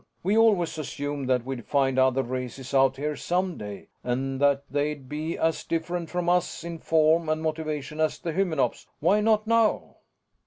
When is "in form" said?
6.63-7.29